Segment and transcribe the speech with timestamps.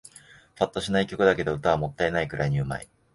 [0.55, 2.89] ぱっとしない曲だけど、歌はもったいないくらいに上手い